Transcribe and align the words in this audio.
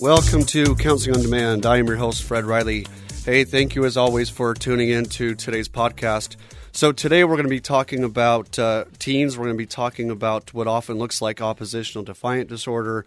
Welcome 0.00 0.44
to 0.44 0.76
Counseling 0.76 1.16
on 1.16 1.22
Demand. 1.22 1.66
I 1.66 1.78
am 1.78 1.88
your 1.88 1.96
host, 1.96 2.22
Fred 2.22 2.44
Riley. 2.44 2.86
Hey, 3.24 3.42
thank 3.42 3.74
you 3.74 3.84
as 3.84 3.96
always 3.96 4.30
for 4.30 4.54
tuning 4.54 4.90
in 4.90 5.06
to 5.06 5.34
today's 5.34 5.68
podcast. 5.68 6.36
So, 6.70 6.92
today 6.92 7.24
we're 7.24 7.34
going 7.34 7.46
to 7.46 7.50
be 7.50 7.58
talking 7.58 8.04
about 8.04 8.56
uh, 8.60 8.84
teens. 9.00 9.36
We're 9.36 9.46
going 9.46 9.56
to 9.56 9.58
be 9.58 9.66
talking 9.66 10.12
about 10.12 10.54
what 10.54 10.68
often 10.68 10.98
looks 10.98 11.20
like 11.20 11.40
oppositional 11.40 12.04
defiant 12.04 12.48
disorder. 12.48 13.06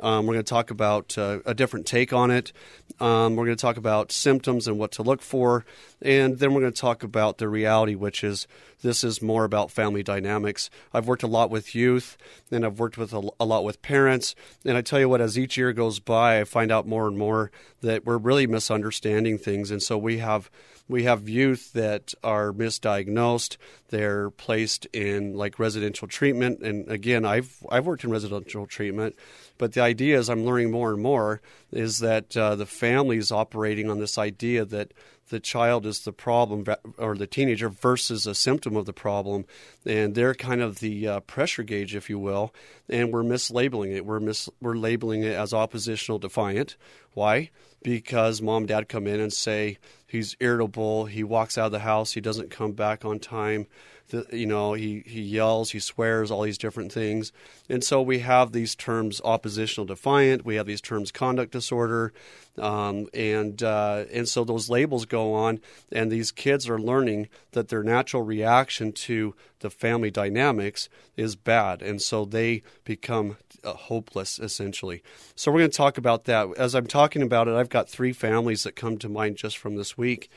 Um, 0.00 0.26
we're 0.26 0.34
going 0.34 0.44
to 0.44 0.50
talk 0.50 0.72
about 0.72 1.16
uh, 1.16 1.38
a 1.46 1.54
different 1.54 1.86
take 1.86 2.12
on 2.12 2.32
it. 2.32 2.52
Um, 2.98 3.36
we're 3.36 3.44
going 3.44 3.56
to 3.56 3.62
talk 3.62 3.76
about 3.76 4.10
symptoms 4.10 4.66
and 4.66 4.80
what 4.80 4.90
to 4.92 5.04
look 5.04 5.22
for. 5.22 5.64
And 6.04 6.38
then 6.38 6.52
we're 6.52 6.60
going 6.60 6.72
to 6.72 6.80
talk 6.80 7.02
about 7.02 7.38
the 7.38 7.48
reality, 7.48 7.94
which 7.94 8.24
is 8.24 8.46
this 8.82 9.04
is 9.04 9.22
more 9.22 9.44
about 9.44 9.70
family 9.70 10.02
dynamics. 10.02 10.68
I've 10.92 11.06
worked 11.06 11.22
a 11.22 11.28
lot 11.28 11.50
with 11.50 11.74
youth 11.74 12.16
and 12.50 12.66
I've 12.66 12.78
worked 12.78 12.98
with 12.98 13.12
a, 13.12 13.28
a 13.38 13.44
lot 13.44 13.64
with 13.64 13.82
parents. 13.82 14.34
And 14.64 14.76
I 14.76 14.82
tell 14.82 14.98
you 14.98 15.08
what, 15.08 15.20
as 15.20 15.38
each 15.38 15.56
year 15.56 15.72
goes 15.72 16.00
by, 16.00 16.40
I 16.40 16.44
find 16.44 16.72
out 16.72 16.86
more 16.86 17.06
and 17.06 17.16
more 17.16 17.50
that 17.80 18.04
we're 18.04 18.18
really 18.18 18.46
misunderstanding 18.46 19.38
things. 19.38 19.70
And 19.70 19.82
so 19.82 19.96
we 19.96 20.18
have 20.18 20.50
we 20.88 21.04
have 21.04 21.28
youth 21.28 21.72
that 21.72 22.12
are 22.22 22.52
misdiagnosed. 22.52 23.56
They're 23.88 24.30
placed 24.30 24.86
in 24.86 25.34
like 25.34 25.58
residential 25.58 26.08
treatment. 26.08 26.60
And 26.60 26.88
again, 26.90 27.24
I've 27.24 27.56
I've 27.70 27.86
worked 27.86 28.04
in 28.04 28.10
residential 28.10 28.66
treatment, 28.66 29.16
but 29.58 29.72
the 29.72 29.80
idea 29.80 30.18
is 30.18 30.28
I'm 30.28 30.44
learning 30.44 30.70
more 30.70 30.92
and 30.92 31.02
more 31.02 31.40
is 31.70 32.00
that 32.00 32.36
uh, 32.36 32.56
the 32.56 32.66
family 32.66 33.16
is 33.16 33.32
operating 33.32 33.90
on 33.90 34.00
this 34.00 34.18
idea 34.18 34.64
that 34.66 34.92
the 35.28 35.40
child 35.40 35.86
is 35.86 36.00
the 36.00 36.12
problem 36.12 36.64
or 36.98 37.16
the 37.16 37.26
teenager 37.26 37.68
versus 37.68 38.26
a 38.26 38.34
symptom 38.34 38.76
of 38.76 38.86
the 38.86 38.92
problem, 38.92 39.44
and 39.86 40.14
they're 40.14 40.34
kind 40.34 40.60
of 40.60 40.80
the 40.80 41.08
uh, 41.08 41.20
pressure 41.20 41.62
gauge, 41.62 41.94
if 41.94 42.10
you 42.10 42.18
will, 42.18 42.54
and 42.88 43.12
we're 43.12 43.22
mislabeling 43.22 43.94
it. 43.94 44.04
We're 44.04 44.20
mis- 44.20 44.50
we're 44.60 44.76
labeling 44.76 45.22
it 45.22 45.34
as 45.34 45.54
oppositional 45.54 46.18
defiant. 46.18 46.76
Why? 47.14 47.50
Because 47.82 48.40
mom 48.42 48.62
and 48.62 48.68
dad 48.68 48.88
come 48.88 49.06
in 49.06 49.20
and 49.20 49.32
say 49.32 49.78
he's 50.06 50.36
irritable, 50.38 51.06
he 51.06 51.24
walks 51.24 51.58
out 51.58 51.66
of 51.66 51.72
the 51.72 51.80
house, 51.80 52.12
he 52.12 52.20
doesn't 52.20 52.50
come 52.50 52.72
back 52.72 53.04
on 53.04 53.18
time 53.18 53.66
the, 54.12 54.26
you 54.30 54.46
know, 54.46 54.74
he, 54.74 55.02
he 55.06 55.22
yells, 55.22 55.70
he 55.70 55.80
swears, 55.80 56.30
all 56.30 56.42
these 56.42 56.58
different 56.58 56.92
things. 56.92 57.32
And 57.68 57.82
so 57.82 58.00
we 58.00 58.20
have 58.20 58.52
these 58.52 58.74
terms 58.74 59.20
oppositional 59.24 59.86
defiant, 59.86 60.44
we 60.44 60.56
have 60.56 60.66
these 60.66 60.80
terms 60.82 61.10
conduct 61.10 61.52
disorder, 61.52 62.12
um, 62.58 63.08
and, 63.14 63.62
uh, 63.62 64.04
and 64.12 64.28
so 64.28 64.44
those 64.44 64.68
labels 64.68 65.06
go 65.06 65.32
on, 65.32 65.60
and 65.90 66.12
these 66.12 66.30
kids 66.30 66.68
are 66.68 66.78
learning 66.78 67.28
that 67.52 67.68
their 67.68 67.82
natural 67.82 68.22
reaction 68.22 68.92
to 68.92 69.34
the 69.60 69.70
family 69.70 70.10
dynamics 70.10 70.88
is 71.16 71.34
bad. 71.34 71.80
And 71.80 72.00
so 72.02 72.24
they 72.24 72.62
become 72.84 73.38
uh, 73.64 73.72
hopeless, 73.72 74.38
essentially. 74.38 75.02
So 75.34 75.50
we're 75.50 75.60
going 75.60 75.70
to 75.70 75.76
talk 75.76 75.96
about 75.96 76.24
that. 76.24 76.48
As 76.58 76.74
I'm 76.74 76.86
talking 76.86 77.22
about 77.22 77.48
it, 77.48 77.54
I've 77.54 77.68
got 77.70 77.88
three 77.88 78.12
families 78.12 78.64
that 78.64 78.76
come 78.76 78.98
to 78.98 79.08
mind 79.08 79.36
just 79.36 79.56
from 79.56 79.76
this 79.76 79.96
week. 79.96 80.30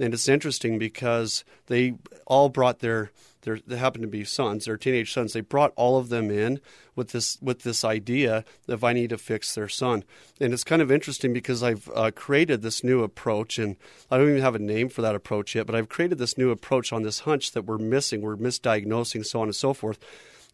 And 0.00 0.14
it's 0.14 0.28
interesting 0.28 0.78
because 0.78 1.44
they 1.66 1.94
all 2.26 2.48
brought 2.48 2.78
their, 2.78 3.10
their 3.42 3.58
they 3.66 3.76
happen 3.76 4.00
to 4.00 4.08
be 4.08 4.24
sons, 4.24 4.64
their 4.64 4.76
teenage 4.76 5.12
sons. 5.12 5.32
They 5.32 5.42
brought 5.42 5.72
all 5.76 5.98
of 5.98 6.08
them 6.08 6.30
in 6.30 6.60
with 6.96 7.10
this 7.10 7.38
with 7.42 7.62
this 7.62 7.84
idea 7.84 8.44
of 8.68 8.82
I 8.84 8.94
need 8.94 9.10
to 9.10 9.18
fix 9.18 9.54
their 9.54 9.68
son. 9.68 10.04
And 10.40 10.52
it's 10.52 10.64
kind 10.64 10.80
of 10.80 10.90
interesting 10.90 11.32
because 11.32 11.62
I've 11.62 11.90
uh, 11.94 12.10
created 12.14 12.62
this 12.62 12.82
new 12.82 13.02
approach, 13.02 13.58
and 13.58 13.76
I 14.10 14.16
don't 14.16 14.30
even 14.30 14.42
have 14.42 14.54
a 14.54 14.60
name 14.60 14.88
for 14.88 15.02
that 15.02 15.14
approach 15.14 15.54
yet. 15.54 15.66
But 15.66 15.74
I've 15.74 15.88
created 15.90 16.18
this 16.18 16.38
new 16.38 16.50
approach 16.50 16.92
on 16.92 17.02
this 17.02 17.20
hunch 17.20 17.52
that 17.52 17.66
we're 17.66 17.78
missing, 17.78 18.22
we're 18.22 18.36
misdiagnosing, 18.36 19.26
so 19.26 19.42
on 19.42 19.48
and 19.48 19.56
so 19.56 19.74
forth. 19.74 19.98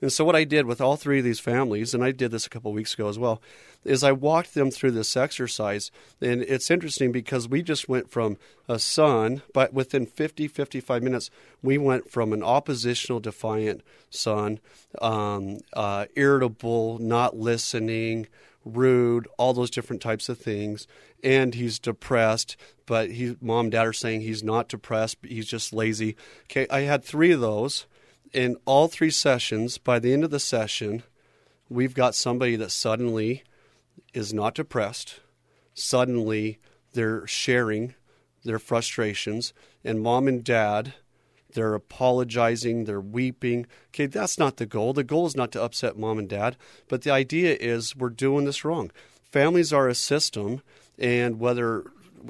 And 0.00 0.12
so, 0.12 0.24
what 0.24 0.36
I 0.36 0.44
did 0.44 0.66
with 0.66 0.80
all 0.80 0.96
three 0.96 1.18
of 1.18 1.24
these 1.24 1.40
families, 1.40 1.92
and 1.92 2.04
I 2.04 2.12
did 2.12 2.30
this 2.30 2.46
a 2.46 2.50
couple 2.50 2.72
weeks 2.72 2.94
ago 2.94 3.08
as 3.08 3.18
well, 3.18 3.42
is 3.84 4.04
I 4.04 4.12
walked 4.12 4.54
them 4.54 4.70
through 4.70 4.92
this 4.92 5.16
exercise. 5.16 5.90
And 6.20 6.42
it's 6.42 6.70
interesting 6.70 7.10
because 7.10 7.48
we 7.48 7.62
just 7.62 7.88
went 7.88 8.10
from 8.10 8.36
a 8.68 8.78
son, 8.78 9.42
but 9.52 9.72
within 9.72 10.06
50, 10.06 10.46
55 10.46 11.02
minutes, 11.02 11.30
we 11.62 11.78
went 11.78 12.10
from 12.10 12.32
an 12.32 12.42
oppositional, 12.42 13.20
defiant 13.20 13.82
son, 14.10 14.60
um, 15.00 15.58
uh, 15.72 16.06
irritable, 16.14 16.98
not 16.98 17.36
listening, 17.36 18.28
rude, 18.64 19.26
all 19.36 19.54
those 19.54 19.70
different 19.70 20.02
types 20.02 20.28
of 20.28 20.38
things. 20.38 20.86
And 21.24 21.54
he's 21.54 21.80
depressed, 21.80 22.56
but 22.86 23.10
he, 23.10 23.36
mom 23.40 23.66
and 23.66 23.72
dad 23.72 23.86
are 23.86 23.92
saying 23.92 24.20
he's 24.20 24.44
not 24.44 24.68
depressed, 24.68 25.18
he's 25.22 25.46
just 25.46 25.72
lazy. 25.72 26.16
Okay, 26.44 26.68
I 26.70 26.80
had 26.80 27.02
three 27.02 27.32
of 27.32 27.40
those 27.40 27.86
in 28.32 28.56
all 28.64 28.88
three 28.88 29.10
sessions, 29.10 29.78
by 29.78 29.98
the 29.98 30.12
end 30.12 30.24
of 30.24 30.30
the 30.30 30.40
session, 30.40 31.02
we've 31.68 31.94
got 31.94 32.14
somebody 32.14 32.56
that 32.56 32.70
suddenly 32.70 33.42
is 34.14 34.32
not 34.32 34.54
depressed. 34.54 35.20
Suddenly, 35.74 36.58
they're 36.92 37.26
sharing 37.26 37.94
their 38.44 38.58
frustrations, 38.58 39.52
and 39.84 40.00
mom 40.00 40.28
and 40.28 40.42
dad, 40.42 40.94
they're 41.54 41.74
apologizing, 41.74 42.84
they're 42.84 43.00
weeping. 43.00 43.66
Okay, 43.88 44.06
that's 44.06 44.38
not 44.38 44.56
the 44.56 44.66
goal. 44.66 44.92
The 44.92 45.04
goal 45.04 45.26
is 45.26 45.36
not 45.36 45.52
to 45.52 45.62
upset 45.62 45.98
mom 45.98 46.18
and 46.18 46.28
dad, 46.28 46.56
but 46.88 47.02
the 47.02 47.10
idea 47.10 47.56
is 47.58 47.96
we're 47.96 48.10
doing 48.10 48.44
this 48.44 48.64
wrong. 48.64 48.90
Families 49.30 49.72
are 49.72 49.88
a 49.88 49.94
system, 49.94 50.62
and 50.98 51.38
whether 51.38 51.84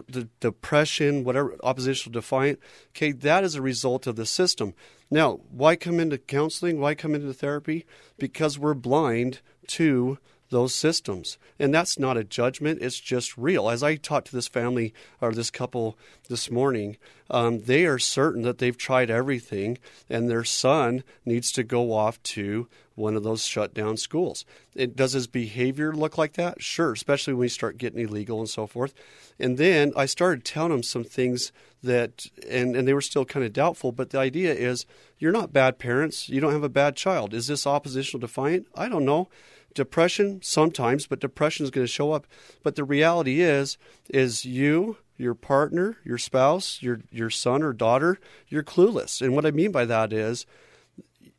the 0.08 0.28
depression, 0.40 1.24
whatever 1.24 1.56
oppositional 1.62 2.12
defiant, 2.12 2.58
okay, 2.90 3.12
that 3.12 3.44
is 3.44 3.54
a 3.54 3.62
result 3.62 4.06
of 4.06 4.16
the 4.16 4.26
system. 4.26 4.74
Now, 5.10 5.40
why 5.50 5.76
come 5.76 6.00
into 6.00 6.18
counseling? 6.18 6.80
Why 6.80 6.94
come 6.94 7.14
into 7.14 7.32
therapy? 7.32 7.86
Because 8.18 8.58
we're 8.58 8.74
blind 8.74 9.40
to 9.68 10.18
those 10.50 10.74
systems. 10.74 11.38
And 11.58 11.74
that's 11.74 11.98
not 11.98 12.16
a 12.16 12.24
judgment, 12.24 12.80
it's 12.82 13.00
just 13.00 13.36
real. 13.36 13.68
As 13.68 13.82
I 13.82 13.96
talked 13.96 14.28
to 14.28 14.36
this 14.36 14.48
family 14.48 14.94
or 15.20 15.32
this 15.32 15.50
couple 15.50 15.98
this 16.28 16.50
morning, 16.50 16.96
um, 17.30 17.60
they 17.60 17.84
are 17.84 17.98
certain 17.98 18.42
that 18.42 18.58
they've 18.58 18.76
tried 18.76 19.10
everything 19.10 19.78
and 20.08 20.28
their 20.28 20.44
son 20.44 21.04
needs 21.24 21.52
to 21.52 21.62
go 21.62 21.92
off 21.92 22.22
to 22.22 22.68
one 22.94 23.14
of 23.14 23.22
those 23.22 23.46
shut 23.46 23.72
down 23.72 23.96
schools. 23.96 24.44
It, 24.74 24.96
does 24.96 25.12
his 25.12 25.26
behavior 25.26 25.92
look 25.92 26.18
like 26.18 26.32
that? 26.34 26.60
Sure, 26.60 26.92
especially 26.92 27.34
when 27.34 27.42
we 27.42 27.48
start 27.48 27.78
getting 27.78 28.00
illegal 28.00 28.40
and 28.40 28.48
so 28.48 28.66
forth. 28.66 28.92
And 29.38 29.56
then 29.56 29.92
I 29.96 30.06
started 30.06 30.44
telling 30.44 30.72
them 30.72 30.82
some 30.82 31.04
things 31.04 31.52
that, 31.82 32.26
and, 32.48 32.74
and 32.74 32.88
they 32.88 32.94
were 32.94 33.00
still 33.00 33.24
kind 33.24 33.46
of 33.46 33.52
doubtful, 33.52 33.92
but 33.92 34.10
the 34.10 34.18
idea 34.18 34.52
is 34.52 34.84
you're 35.18 35.32
not 35.32 35.52
bad 35.52 35.78
parents. 35.78 36.28
You 36.28 36.40
don't 36.40 36.52
have 36.52 36.64
a 36.64 36.68
bad 36.68 36.96
child. 36.96 37.34
Is 37.34 37.46
this 37.46 37.66
oppositional 37.66 38.20
defiant? 38.20 38.66
I 38.74 38.88
don't 38.88 39.04
know. 39.04 39.28
Depression, 39.74 40.40
sometimes, 40.42 41.06
but 41.06 41.20
depression 41.20 41.64
is 41.64 41.70
going 41.70 41.86
to 41.86 41.92
show 41.92 42.12
up. 42.12 42.26
But 42.62 42.74
the 42.76 42.84
reality 42.84 43.40
is, 43.40 43.78
is 44.08 44.44
you, 44.44 44.98
your 45.16 45.34
partner, 45.34 45.98
your 46.04 46.18
spouse, 46.18 46.80
your 46.80 47.00
your 47.10 47.30
son 47.30 47.62
or 47.62 47.72
daughter, 47.72 48.18
you're 48.48 48.62
clueless. 48.62 49.20
And 49.20 49.34
what 49.34 49.44
I 49.44 49.50
mean 49.50 49.72
by 49.72 49.84
that 49.84 50.12
is 50.12 50.46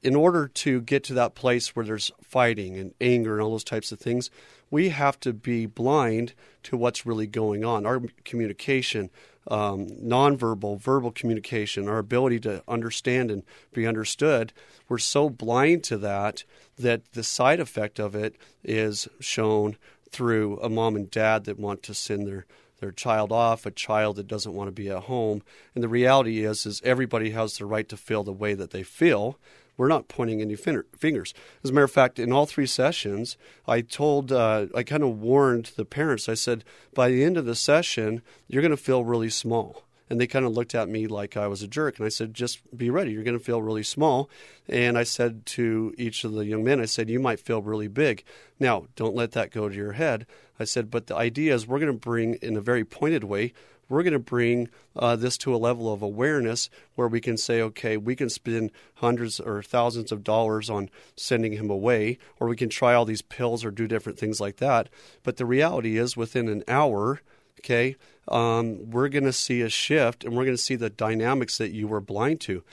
in 0.02 0.16
order 0.16 0.48
to 0.48 0.82
get 0.82 1.04
to 1.06 1.14
that 1.14 1.36
place 1.36 1.76
where 1.76 1.86
there's 1.86 2.12
fighting 2.22 2.78
and 2.78 2.94
anger 3.02 3.34
and 3.34 3.42
all 3.42 3.52
those 3.52 3.64
types 3.64 3.92
of 3.92 4.00
things, 4.00 4.30
we 4.72 4.90
have 4.90 5.20
to 5.22 5.34
be 5.34 5.66
blind 5.66 6.34
to 6.64 6.78
what's 6.78 7.06
really 7.06 7.28
going 7.28 7.64
on. 7.64 7.86
Our 7.86 8.02
communication, 8.24 9.10
um, 9.48 9.88
nonverbal, 9.88 10.80
verbal 10.80 11.12
communication, 11.12 11.88
our 11.88 11.98
ability 11.98 12.40
to 12.42 12.64
understand 12.68 13.32
and 13.32 13.44
be 13.74 13.88
understood, 13.88 14.54
we're 14.88 14.98
so 14.98 15.30
blind 15.30 15.84
to 15.86 15.98
that 15.98 16.44
that 16.78 17.12
the 17.14 17.24
side 17.24 17.60
effect 17.60 18.00
of 18.00 18.16
it 18.16 18.36
is 18.64 19.08
shown 19.20 19.78
through 20.12 20.60
a 20.60 20.70
mom 20.70 20.96
and 20.96 21.12
dad 21.12 21.46
that 21.46 21.60
want 21.60 21.84
to 21.84 21.94
send 21.94 22.28
their 22.28 22.46
their 22.80 22.92
child 22.92 23.32
off, 23.32 23.66
a 23.66 23.72
child 23.72 24.16
that 24.16 24.28
doesn't 24.28 24.54
want 24.54 24.70
to 24.70 24.72
be 24.72 24.90
at 24.90 25.04
home. 25.04 25.42
And 25.76 25.84
the 25.84 25.90
reality 25.90 26.46
is 26.46 26.66
is 26.66 26.82
everybody 26.84 27.32
has 27.32 27.58
the 27.58 27.66
right 27.66 27.88
to 27.90 27.98
feel 27.98 28.24
the 28.24 28.32
way 28.32 28.54
that 28.54 28.72
they 28.72 28.84
feel. 28.84 29.38
We're 29.80 29.88
not 29.88 30.10
pointing 30.10 30.42
any 30.42 30.58
fingers. 30.58 31.34
As 31.64 31.70
a 31.70 31.74
matter 31.74 31.86
of 31.86 31.92
fact, 31.92 32.20
in 32.20 32.34
all 32.34 32.46
three 32.46 32.66
sessions, 32.66 33.38
I 33.66 33.80
told, 33.80 34.30
uh, 34.30 34.66
I 34.76 34.84
kind 34.84 35.04
of 35.04 35.22
warned 35.22 35.72
the 35.78 35.86
parents. 35.86 36.28
I 36.28 36.34
said, 36.34 36.66
by 36.94 37.08
the 37.08 37.24
end 37.24 37.38
of 37.38 37.46
the 37.46 37.56
session, 37.56 38.22
you're 38.50 38.62
going 38.62 38.72
to 38.72 38.78
feel 38.78 39.06
really 39.06 39.30
small. 39.30 39.86
And 40.10 40.20
they 40.20 40.28
kind 40.28 40.44
of 40.44 40.52
looked 40.52 40.76
at 40.76 40.90
me 40.90 41.08
like 41.08 41.38
I 41.38 41.48
was 41.48 41.64
a 41.64 41.68
jerk. 41.68 41.98
And 41.98 42.06
I 42.06 42.10
said, 42.10 42.34
just 42.34 42.60
be 42.78 42.90
ready. 42.90 43.14
You're 43.14 43.24
going 43.24 43.38
to 43.38 43.44
feel 43.44 43.62
really 43.62 43.84
small. 43.84 44.30
And 44.68 44.98
I 44.98 45.04
said 45.04 45.46
to 45.46 45.96
each 45.98 46.26
of 46.26 46.34
the 46.34 46.46
young 46.46 46.66
men, 46.66 46.82
I 46.82 46.86
said, 46.86 47.10
you 47.10 47.22
might 47.22 47.40
feel 47.40 47.62
really 47.62 47.88
big. 47.88 48.26
Now, 48.60 48.88
don't 48.98 49.16
let 49.16 49.32
that 49.32 49.50
go 49.50 49.70
to 49.70 49.76
your 49.76 49.94
head. 49.94 50.26
I 50.60 50.66
said, 50.66 50.92
but 50.92 51.08
the 51.08 51.16
idea 51.16 51.56
is 51.56 51.66
we're 51.66 51.80
going 51.80 51.94
to 51.94 51.98
bring, 51.98 52.34
in 52.42 52.58
a 52.58 52.62
very 52.62 52.84
pointed 52.84 53.24
way, 53.24 53.54
we're 53.90 54.04
going 54.04 54.14
to 54.14 54.20
bring 54.20 54.70
uh, 54.96 55.16
this 55.16 55.38
to 55.40 55.54
a 55.54 55.58
level 55.58 55.92
of 55.92 56.02
awareness 56.02 56.70
where 56.96 57.08
we 57.08 57.20
can 57.20 57.36
say, 57.36 57.62
okay, 57.62 57.98
we 57.98 58.16
can 58.16 58.30
spend 58.30 58.72
hundreds 58.96 59.40
or 59.40 59.62
thousands 59.62 60.12
of 60.12 60.24
dollars 60.24 60.70
on 60.70 60.90
sending 61.18 61.54
him 61.54 61.70
away, 61.70 62.18
or 62.40 62.48
we 62.48 62.56
can 62.56 62.70
try 62.70 62.94
all 62.94 63.06
these 63.06 63.22
pills 63.22 63.66
or 63.66 63.72
do 63.72 63.88
different 63.88 64.20
things 64.20 64.40
like 64.40 64.58
that. 64.58 64.90
But 65.24 65.38
the 65.38 65.46
reality 65.46 65.98
is, 65.98 66.16
within 66.16 66.48
an 66.48 66.64
hour, 66.68 67.22
okay, 67.60 67.96
um, 68.28 68.92
we're 68.92 69.10
going 69.10 69.24
to 69.26 69.34
see 69.34 69.62
a 69.62 69.70
shift 69.70 70.24
and 70.24 70.36
we're 70.36 70.46
going 70.46 70.56
to 70.56 70.62
see 70.62 70.76
the 70.76 70.90
dynamics 70.90 71.58
that 71.58 71.72
you 71.72 71.88
were 71.88 72.02
blind 72.02 72.40
to. 72.42 72.64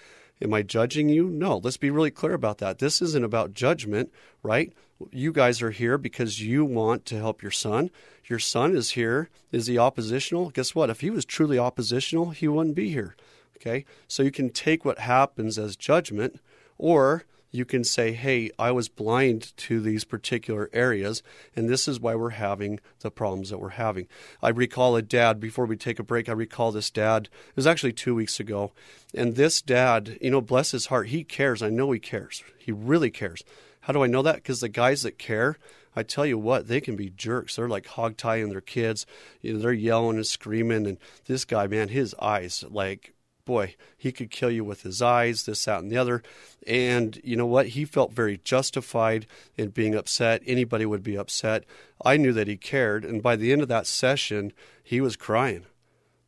Am 0.43 0.53
I 0.53 0.63
judging 0.63 1.09
you? 1.09 1.29
No. 1.29 1.59
Let's 1.59 1.77
be 1.77 1.91
really 1.91 2.11
clear 2.11 2.35
about 2.35 2.59
that. 2.59 2.79
This 2.79 3.01
isn't 3.01 3.25
about 3.25 3.55
judgment, 3.55 4.13
right? 4.43 4.73
You 5.11 5.33
guys 5.33 5.63
are 5.63 5.71
here 5.71 5.99
because 5.99 6.41
you 6.41 6.65
want 6.65 7.05
to 7.07 7.17
help 7.17 7.43
your 7.43 7.51
son. 7.51 7.91
Your 8.27 8.39
son 8.39 8.77
is 8.77 8.91
here. 8.91 9.29
Is 9.53 9.67
he 9.67 9.79
oppositional? 9.79 10.51
Guess 10.51 10.75
what? 10.75 10.91
If 10.91 11.01
he 11.01 11.11
was 11.11 11.25
truly 11.25 11.59
oppositional, 11.59 12.31
he 12.31 12.49
wouldn't 12.49 12.75
be 12.77 12.91
here. 12.91 13.17
Okay? 13.57 13.85
So 14.09 14.23
you 14.23 14.31
can 14.31 14.51
take 14.51 14.85
what 14.85 14.99
happens 14.99 15.59
as 15.59 15.77
judgment, 15.77 16.41
or 16.79 17.25
you 17.51 17.65
can 17.65 17.85
say, 17.85 18.13
hey, 18.13 18.51
I 18.59 18.71
was 18.71 18.89
blind 18.89 19.57
to 19.59 19.81
these 19.81 20.05
particular 20.05 20.69
areas, 20.73 21.23
and 21.55 21.69
this 21.69 21.89
is 21.89 22.01
why 22.01 22.15
we're 22.15 22.31
having 22.31 22.81
the 23.01 23.11
problems 23.11 23.51
that 23.51 23.59
we're 23.59 23.71
having. 23.71 24.09
I 24.43 24.51
recall 24.51 24.97
a 24.97 25.03
dad, 25.03 25.41
before 25.41 25.67
we 25.67 25.77
take 25.77 25.99
a 25.99 26.05
break, 26.05 26.29
I 26.29 26.33
recall 26.33 26.73
this 26.73 26.91
dad, 26.91 27.29
it 27.49 27.57
was 27.57 27.67
actually 27.67 27.93
two 27.93 28.15
weeks 28.15 28.41
ago, 28.41 28.73
and 29.15 29.37
this 29.37 29.63
dad, 29.63 30.19
you 30.21 30.31
know, 30.31 30.41
bless 30.41 30.73
his 30.73 30.87
heart, 30.87 31.09
he 31.09 31.25
cares. 31.25 31.63
I 31.63 31.71
know 31.71 31.91
he 31.93 32.01
cares. 32.01 32.43
He 32.59 32.73
really 32.73 33.11
cares. 33.11 33.43
How 33.81 33.93
do 33.93 34.03
I 34.03 34.09
know 34.09 34.23
that? 34.23 34.37
Because 34.37 34.61
the 34.61 34.69
guys 34.69 35.03
that 35.03 35.19
care, 35.19 35.57
I 35.95 36.03
tell 36.03 36.27
you 36.27 36.37
what, 36.39 36.69
they 36.69 36.81
can 36.81 36.97
be 36.97 37.09
jerks. 37.09 37.57
They're 37.57 37.69
like 37.69 37.87
hog 37.87 38.17
tying 38.17 38.51
their 38.51 38.61
kids. 38.61 39.07
You 39.41 39.55
know, 39.55 39.59
they're 39.61 39.73
yelling 39.73 40.17
and 40.17 40.27
screaming. 40.27 40.87
And 40.87 40.99
this 41.27 41.45
guy, 41.45 41.67
man, 41.69 41.89
his 41.89 42.15
eyes, 42.21 42.65
like 42.69 43.15
boy, 43.47 43.77
he 43.97 44.13
could 44.13 44.31
kill 44.31 44.51
you 44.51 44.63
with 44.63 44.83
his 44.83 45.01
eyes, 45.01 45.45
this, 45.45 45.65
that, 45.65 45.81
and 45.81 45.91
the 45.91 45.97
other. 45.97 46.23
And 46.67 47.19
you 47.25 47.37
know 47.37 47.47
what? 47.47 47.69
He 47.69 47.87
felt 47.87 48.13
very 48.13 48.39
justified 48.45 49.27
in 49.57 49.71
being 49.71 49.95
upset. 49.95 50.43
Anybody 50.45 50.85
would 50.85 51.03
be 51.03 51.17
upset. 51.17 51.65
I 52.05 52.19
knew 52.19 52.35
that 52.35 52.49
he 52.49 52.59
cared. 52.59 53.07
And 53.07 53.23
by 53.23 53.37
the 53.37 53.53
end 53.53 53.63
of 53.63 53.69
that 53.69 53.87
session, 53.87 54.53
he 54.83 55.01
was 55.01 55.17
crying. 55.17 55.65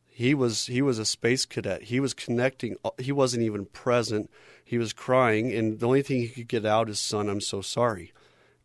He 0.07 0.33
was 0.33 0.65
he 0.65 0.81
was 0.81 0.99
a 0.99 1.05
space 1.05 1.45
cadet. 1.45 1.83
He 1.83 1.99
was 1.99 2.13
connecting. 2.13 2.75
He 2.97 3.11
wasn't 3.11 3.43
even 3.43 3.65
present. 3.67 4.29
He 4.65 4.77
was 4.77 4.91
crying, 4.91 5.53
and 5.53 5.79
the 5.79 5.85
only 5.85 6.01
thing 6.01 6.19
he 6.19 6.27
could 6.27 6.49
get 6.49 6.65
out 6.65 6.89
is, 6.89 6.99
"Son, 6.99 7.29
I'm 7.29 7.39
so 7.39 7.61
sorry." 7.61 8.11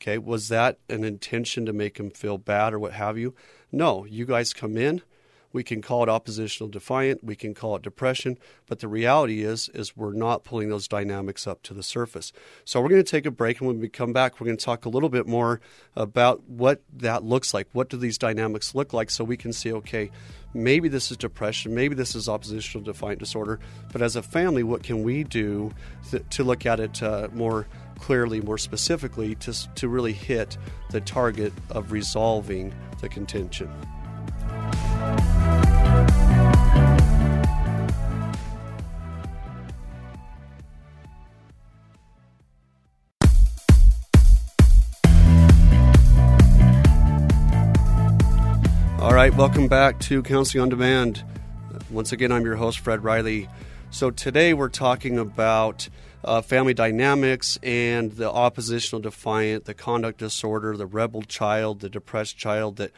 Okay, 0.03 0.19
was 0.19 0.49
that 0.49 0.79
an 0.89 1.05
intention 1.05 1.65
to 1.67 1.73
make 1.73 1.99
him 1.99 2.11
feel 2.11 2.39
bad 2.39 2.75
or 2.75 2.81
what 2.81 2.93
have 2.95 3.17
you? 3.17 3.35
No. 3.71 4.05
You 4.05 4.27
guys 4.27 4.53
come 4.53 4.77
in 4.77 5.03
we 5.55 5.63
can 5.63 5.81
call 5.81 6.03
it 6.03 6.09
oppositional 6.09 6.69
defiant, 6.69 7.23
we 7.25 7.37
can 7.37 7.55
call 7.55 7.77
it 7.77 7.83
depression, 7.83 8.37
but 8.67 8.81
the 8.81 8.89
reality 8.89 9.43
is 9.43 9.71
is 9.71 9.97
we're 9.97 10.13
not 10.13 10.45
pulling 10.45 10.69
those 10.69 10.89
dynamics 10.89 11.47
up 11.47 11.63
to 11.63 11.73
the 11.73 11.83
surface. 11.83 12.33
So 12.65 12.81
we're 12.81 12.91
going 12.91 13.03
to 13.05 13.11
take 13.11 13.25
a 13.25 13.31
break 13.31 13.61
and 13.61 13.69
when 13.69 13.79
we 13.79 13.89
come 13.89 14.13
back 14.13 14.41
we're 14.41 14.47
going 14.47 14.59
to 14.59 14.65
talk 14.65 14.85
a 14.85 14.89
little 14.89 15.09
bit 15.09 15.27
more 15.27 15.61
about 15.97 16.43
what 16.43 16.83
that 16.97 17.25
looks 17.25 17.55
like. 17.55 17.69
What 17.73 17.89
do 17.89 17.97
these 17.97 18.19
dynamics 18.19 18.75
look 18.75 18.93
like 18.93 19.11
so 19.11 19.25
we 19.25 19.37
can 19.37 19.53
see 19.53 19.73
okay, 19.73 20.11
maybe 20.53 20.89
this 20.89 21.11
is 21.11 21.17
depression, 21.17 21.75
maybe 21.75 21.95
this 21.95 22.15
is 22.15 22.29
oppositional 22.29 22.85
defiant 22.85 23.21
disorder, 23.21 23.61
but 23.93 24.03
as 24.03 24.17
a 24.17 24.23
family 24.23 24.65
what 24.65 24.83
can 24.83 25.05
we 25.05 25.25
do 25.25 25.73
to 26.31 26.45
look 26.45 26.67
at 26.67 26.81
it 26.81 27.03
uh, 27.03 27.29
more 27.33 27.67
clearly, 27.99 28.41
more 28.41 28.59
specifically, 28.59 29.35
to, 29.37 29.75
to 29.75 29.89
really 29.89 30.13
hit 30.13 30.59
the 30.91 31.01
target 31.01 31.53
of 31.71 31.93
resolving 31.93 32.75
the 33.01 33.09
contention. 33.09 33.71
Right, 49.35 49.39
welcome 49.39 49.69
back 49.69 49.99
to 49.99 50.23
Counseling 50.23 50.63
on 50.63 50.69
Demand. 50.69 51.25
Once 51.91 52.13
again, 52.13 52.31
I'm 52.31 52.45
your 52.45 52.57
host, 52.57 52.79
Fred 52.79 53.03
Riley. 53.03 53.49
So 53.91 54.11
today 54.11 54.55
we're 54.55 54.69
talking 54.69 55.19
about 55.19 55.89
uh, 56.23 56.41
family 56.41 56.75
dynamics 56.75 57.59
and 57.63 58.13
the 58.13 58.31
oppositional 58.31 59.01
defiant, 59.01 59.65
the 59.65 59.75
conduct 59.75 60.19
disorder, 60.19 60.77
the 60.77 60.87
rebel 60.87 61.23
child, 61.23 61.81
the 61.81 61.89
depressed 61.89 62.37
child 62.37 62.77
that 62.77 62.93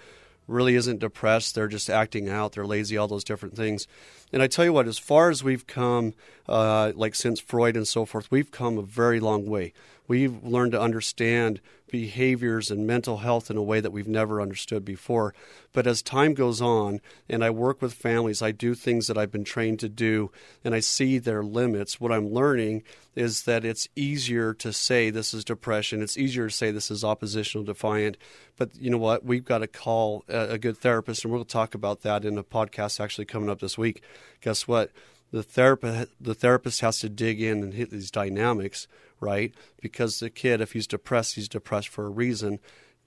really 0.46 0.74
isn't 0.74 1.00
depressed. 1.00 1.54
They're 1.54 1.68
just 1.68 1.90
acting 1.90 2.28
out. 2.28 2.52
They're 2.52 2.66
lazy, 2.66 2.96
all 2.96 3.08
those 3.08 3.24
different 3.24 3.56
things. 3.56 3.88
And 4.32 4.42
I 4.42 4.46
tell 4.46 4.64
you 4.64 4.72
what, 4.72 4.86
as 4.86 4.98
far 4.98 5.30
as 5.30 5.42
we've 5.42 5.66
come, 5.66 6.14
uh, 6.48 6.92
like 6.94 7.14
since 7.14 7.40
Freud 7.40 7.76
and 7.76 7.88
so 7.88 8.04
forth, 8.04 8.30
we've 8.30 8.50
come 8.50 8.78
a 8.78 8.82
very 8.82 9.20
long 9.20 9.46
way. 9.46 9.72
We've 10.06 10.42
learned 10.44 10.72
to 10.72 10.80
understand 10.80 11.60
behaviors 11.88 12.70
and 12.70 12.86
mental 12.86 13.18
health 13.18 13.50
in 13.50 13.56
a 13.56 13.62
way 13.62 13.80
that 13.80 13.92
we've 13.92 14.08
never 14.08 14.40
understood 14.40 14.84
before. 14.84 15.34
But 15.72 15.86
as 15.86 16.02
time 16.02 16.34
goes 16.34 16.60
on 16.60 17.00
and 17.28 17.44
I 17.44 17.50
work 17.50 17.80
with 17.80 17.94
families, 17.94 18.42
I 18.42 18.50
do 18.50 18.74
things 18.74 19.06
that 19.06 19.16
I've 19.16 19.30
been 19.30 19.44
trained 19.44 19.80
to 19.80 19.88
do 19.88 20.30
and 20.64 20.74
I 20.74 20.80
see 20.80 21.18
their 21.18 21.42
limits. 21.42 22.00
What 22.00 22.12
I'm 22.12 22.32
learning 22.32 22.82
is 23.14 23.44
that 23.44 23.64
it's 23.64 23.88
easier 23.94 24.52
to 24.54 24.72
say 24.72 25.10
this 25.10 25.32
is 25.32 25.44
depression, 25.44 26.02
it's 26.02 26.18
easier 26.18 26.48
to 26.48 26.54
say 26.54 26.70
this 26.70 26.90
is 26.90 27.04
oppositional 27.04 27.64
defiant. 27.64 28.16
But 28.56 28.76
you 28.76 28.90
know 28.90 28.98
what? 28.98 29.24
We've 29.24 29.44
got 29.44 29.58
to 29.58 29.66
call 29.66 30.24
a, 30.28 30.58
good 30.58 30.78
therapist, 30.78 31.24
and 31.24 31.32
we'll 31.32 31.44
talk 31.44 31.74
about 31.74 32.02
that 32.02 32.24
in 32.24 32.38
a 32.38 32.44
podcast 32.44 33.00
actually 33.00 33.26
coming 33.26 33.50
up 33.50 33.60
this 33.60 33.78
week. 33.78 34.02
Guess 34.40 34.66
what? 34.66 34.90
The 35.30 35.42
therapist, 35.42 36.10
the 36.20 36.34
therapist 36.34 36.80
has 36.80 37.00
to 37.00 37.08
dig 37.08 37.40
in 37.42 37.62
and 37.62 37.74
hit 37.74 37.90
these 37.90 38.10
dynamics 38.10 38.86
right? 39.20 39.54
Because 39.80 40.20
the 40.20 40.30
kid, 40.30 40.60
if 40.60 40.72
he's 40.72 40.86
depressed, 40.86 41.34
he's 41.34 41.48
depressed 41.48 41.88
for 41.88 42.06
a 42.06 42.10
reason. 42.10 42.58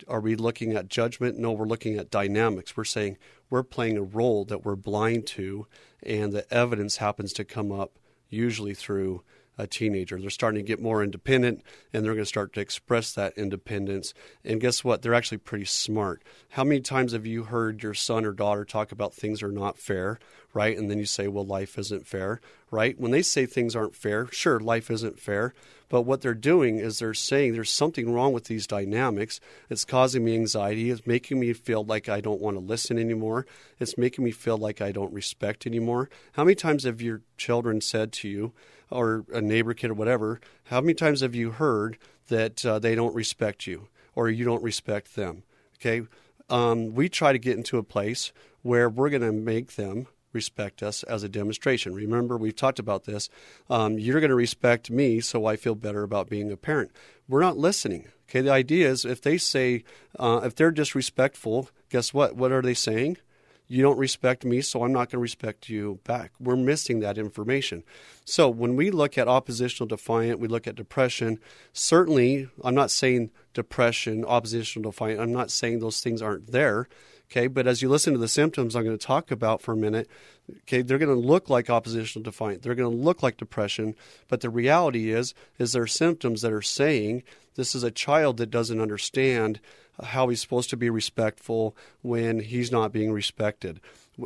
Are 0.07 0.21
we 0.21 0.35
looking 0.35 0.73
at 0.73 0.87
judgment? 0.87 1.37
No, 1.37 1.51
we're 1.51 1.65
looking 1.65 1.97
at 1.97 2.11
dynamics. 2.11 2.77
We're 2.77 2.85
saying 2.85 3.17
we're 3.49 3.63
playing 3.63 3.97
a 3.97 4.03
role 4.03 4.45
that 4.45 4.63
we're 4.63 4.75
blind 4.75 5.27
to, 5.27 5.67
and 6.03 6.31
the 6.31 6.51
evidence 6.53 6.97
happens 6.97 7.33
to 7.33 7.43
come 7.43 7.71
up 7.71 7.97
usually 8.29 8.73
through 8.73 9.23
Uh, 9.59 9.63
a 9.63 9.67
teenager. 9.67 10.19
They're 10.19 10.29
starting 10.29 10.63
to 10.63 10.67
get 10.67 10.81
more 10.81 11.03
independent 11.03 11.63
and 11.91 12.03
they're 12.03 12.13
going 12.13 12.23
to 12.23 12.29
start 12.29 12.53
to 12.53 12.61
express 12.61 13.13
that 13.13 13.37
independence. 13.37 14.13
And 14.45 14.61
guess 14.61 14.83
what? 14.83 15.01
They're 15.01 15.13
actually 15.13 15.39
pretty 15.39 15.65
smart. 15.65 16.23
How 16.51 16.63
many 16.63 16.79
times 16.81 17.11
have 17.11 17.25
you 17.25 17.43
heard 17.43 17.83
your 17.83 17.93
son 17.93 18.25
or 18.25 18.31
daughter 18.31 18.63
talk 18.63 18.91
about 18.91 19.13
things 19.13 19.43
are 19.43 19.51
not 19.51 19.77
fair, 19.77 20.17
right? 20.53 20.77
And 20.77 20.89
then 20.89 20.97
you 20.97 21.05
say, 21.05 21.27
well, 21.27 21.45
life 21.45 21.77
isn't 21.77 22.07
fair, 22.07 22.39
right? 22.71 22.97
When 22.99 23.11
they 23.11 23.21
say 23.21 23.45
things 23.45 23.75
aren't 23.75 23.95
fair, 23.95 24.27
sure, 24.31 24.59
life 24.59 24.89
isn't 24.89 25.19
fair. 25.19 25.53
But 25.89 26.03
what 26.03 26.21
they're 26.21 26.35
doing 26.35 26.77
is 26.77 26.99
they're 26.99 27.13
saying 27.15 27.53
there's 27.53 27.71
something 27.71 28.13
wrong 28.13 28.31
with 28.31 28.45
these 28.45 28.67
dynamics. 28.67 29.39
It's 29.69 29.85
causing 29.85 30.23
me 30.23 30.35
anxiety. 30.35 30.91
It's 30.91 31.07
making 31.07 31.39
me 31.39 31.51
feel 31.53 31.83
like 31.83 32.07
I 32.07 32.21
don't 32.21 32.41
want 32.41 32.55
to 32.55 32.61
listen 32.61 32.99
anymore. 32.99 33.47
It's 33.79 33.97
making 33.97 34.23
me 34.23 34.31
feel 34.31 34.57
like 34.57 34.81
I 34.81 34.91
don't 34.91 35.13
respect 35.13 35.65
anymore. 35.65 36.09
How 36.33 36.43
many 36.43 36.55
times 36.55 36.83
have 36.83 37.01
your 37.01 37.21
children 37.37 37.81
said 37.81 38.11
to 38.13 38.29
you, 38.29 38.53
or 38.91 39.25
a 39.33 39.41
neighbor 39.41 39.73
kid 39.73 39.91
or 39.91 39.95
whatever, 39.95 40.39
how 40.65 40.81
many 40.81 40.93
times 40.93 41.21
have 41.21 41.35
you 41.35 41.51
heard 41.51 41.97
that 42.27 42.65
uh, 42.65 42.79
they 42.79 42.95
don't 42.95 43.15
respect 43.15 43.67
you 43.67 43.87
or 44.15 44.29
you 44.29 44.45
don't 44.45 44.63
respect 44.63 45.15
them? 45.15 45.43
Okay. 45.75 46.07
Um, 46.49 46.93
we 46.93 47.09
try 47.09 47.31
to 47.31 47.39
get 47.39 47.57
into 47.57 47.77
a 47.77 47.83
place 47.83 48.31
where 48.61 48.89
we're 48.89 49.09
going 49.09 49.21
to 49.21 49.31
make 49.31 49.75
them 49.75 50.07
respect 50.33 50.83
us 50.83 51.03
as 51.03 51.23
a 51.23 51.29
demonstration. 51.29 51.93
Remember, 51.93 52.37
we've 52.37 52.55
talked 52.55 52.79
about 52.79 53.05
this. 53.05 53.29
Um, 53.69 53.97
you're 53.97 54.19
going 54.19 54.29
to 54.29 54.35
respect 54.35 54.91
me, 54.91 55.21
so 55.21 55.45
I 55.45 55.55
feel 55.55 55.75
better 55.75 56.03
about 56.03 56.29
being 56.29 56.51
a 56.51 56.57
parent. 56.57 56.91
We're 57.27 57.41
not 57.41 57.57
listening. 57.57 58.07
Okay, 58.29 58.41
the 58.41 58.51
idea 58.51 58.89
is 58.89 59.05
if 59.05 59.21
they 59.21 59.37
say, 59.37 59.83
uh, 60.19 60.41
if 60.43 60.55
they're 60.55 60.71
disrespectful, 60.71 61.69
guess 61.89 62.13
what? 62.13 62.35
What 62.35 62.51
are 62.51 62.61
they 62.61 62.75
saying? 62.75 63.17
You 63.71 63.83
don't 63.83 63.99
respect 63.99 64.43
me, 64.43 64.61
so 64.61 64.83
I'm 64.83 64.91
not 64.91 65.11
going 65.11 65.19
to 65.19 65.19
respect 65.19 65.69
you 65.69 65.99
back. 66.03 66.31
We're 66.39 66.55
missing 66.55 67.01
that 67.01 67.19
information. 67.19 67.83
So 68.25 68.49
when 68.49 68.75
we 68.75 68.89
look 68.89 69.15
at 69.15 69.27
oppositional 69.27 69.87
defiant, 69.87 70.39
we 70.39 70.47
look 70.47 70.65
at 70.65 70.73
depression. 70.73 71.39
Certainly, 71.71 72.49
I'm 72.63 72.73
not 72.73 72.89
saying 72.89 73.29
depression, 73.53 74.25
oppositional 74.25 74.89
defiant, 74.91 75.21
I'm 75.21 75.31
not 75.31 75.51
saying 75.51 75.79
those 75.79 76.01
things 76.01 76.19
aren't 76.19 76.51
there. 76.51 76.87
Okay, 77.31 77.45
but 77.45 77.67
as 77.67 77.83
you 77.83 77.89
listen 77.89 78.13
to 78.13 78.19
the 78.19 78.27
symptoms 78.27 78.75
I'm 78.75 78.85
going 78.85 78.97
to 78.97 79.05
talk 79.05 79.29
about 79.29 79.61
for 79.61 79.73
a 79.73 79.77
minute, 79.77 80.09
okay, 80.61 80.81
they're 80.81 80.97
going 80.97 81.15
to 81.15 81.27
look 81.27 81.47
like 81.47 81.69
oppositional 81.69 82.23
defiant. 82.23 82.63
They're 82.63 82.73
going 82.73 82.89
to 82.89 83.03
look 83.03 83.21
like 83.21 83.37
depression, 83.37 83.93
but 84.27 84.41
the 84.41 84.49
reality 84.49 85.11
is 85.11 85.35
is 85.59 85.73
there 85.73 85.83
are 85.83 85.87
symptoms 85.87 86.41
that 86.41 86.51
are 86.51 86.63
saying 86.63 87.21
this 87.53 87.75
is 87.75 87.83
a 87.83 87.91
child 87.91 88.37
that 88.37 88.49
doesn't 88.49 88.81
understand 88.81 89.59
how 90.03 90.29
he's 90.29 90.41
supposed 90.41 90.69
to 90.69 90.77
be 90.77 90.89
respectful 90.89 91.75
when 92.01 92.39
he's 92.39 92.71
not 92.71 92.91
being 92.91 93.11
respected. 93.11 93.79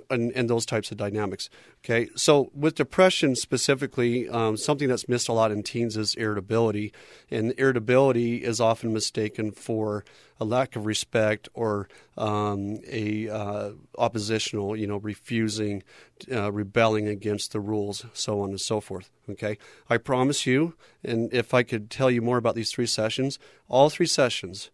and, 0.10 0.32
and 0.34 0.50
those 0.50 0.66
types 0.66 0.92
of 0.92 0.98
dynamics. 0.98 1.50
Okay, 1.84 2.10
so 2.16 2.50
with 2.54 2.76
depression 2.76 3.36
specifically, 3.36 4.30
um, 4.30 4.56
something 4.56 4.88
that's 4.88 5.10
missed 5.10 5.28
a 5.28 5.34
lot 5.34 5.52
in 5.52 5.64
teens 5.64 5.98
is 5.98 6.16
irritability, 6.16 6.94
and 7.30 7.54
irritability 7.58 8.44
is 8.44 8.62
often 8.62 8.94
mistaken 8.94 9.52
for 9.52 10.06
a 10.40 10.46
lack 10.46 10.76
of 10.76 10.86
respect 10.86 11.50
or 11.54 11.88
um, 12.18 12.80
a 12.88 13.30
uh, 13.30 13.72
oppositional, 13.98 14.76
you 14.76 14.88
know, 14.88 14.98
refusing, 14.98 15.84
uh, 16.32 16.52
rebelling 16.52 17.08
against 17.08 17.52
the 17.52 17.60
rules, 17.60 18.06
so 18.14 18.42
on 18.42 18.50
and 18.50 18.62
so 18.62 18.80
forth. 18.80 19.10
Okay, 19.30 19.58
I 19.90 19.98
promise 19.98 20.46
you, 20.46 20.76
and 21.04 21.34
if 21.34 21.54
I 21.54 21.64
could 21.64 21.90
tell 21.90 22.10
you 22.10 22.22
more 22.22 22.38
about 22.38 22.56
these 22.56 22.72
three 22.72 22.88
sessions, 22.88 23.40
all 23.68 23.90
three 23.90 24.06
sessions, 24.06 24.70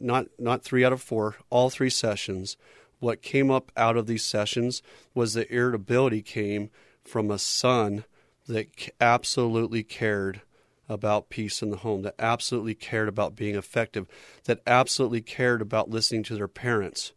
not 0.00 0.26
not 0.38 0.62
three 0.62 0.84
out 0.84 0.92
of 0.92 1.02
four, 1.02 1.36
all 1.50 1.70
three 1.70 1.90
sessions 1.90 2.56
what 3.00 3.22
came 3.22 3.50
up 3.50 3.70
out 3.76 3.96
of 3.96 4.06
these 4.06 4.24
sessions 4.24 4.82
was 5.14 5.34
the 5.34 5.52
irritability 5.52 6.22
came 6.22 6.70
from 7.04 7.30
a 7.30 7.38
son 7.38 8.04
that 8.46 8.68
absolutely 9.00 9.82
cared 9.82 10.42
about 10.88 11.28
peace 11.28 11.62
in 11.62 11.70
the 11.70 11.78
home, 11.78 12.02
that 12.02 12.14
absolutely 12.18 12.74
cared 12.74 13.08
about 13.08 13.36
being 13.36 13.54
effective, 13.54 14.06
that 14.44 14.60
absolutely 14.66 15.20
cared 15.20 15.60
about 15.60 15.90
listening 15.90 16.22
to 16.22 16.34
their 16.34 16.48
parents. 16.48 17.12